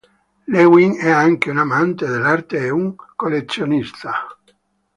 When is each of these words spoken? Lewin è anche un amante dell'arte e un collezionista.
Lewin 0.47 0.97
è 0.99 1.11
anche 1.11 1.51
un 1.51 1.59
amante 1.59 2.07
dell'arte 2.07 2.57
e 2.57 2.71
un 2.71 2.95
collezionista. 3.15 4.29